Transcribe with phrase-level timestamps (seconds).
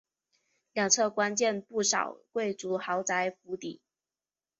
[0.73, 3.79] 两侧兴建不少贵族豪宅府邸。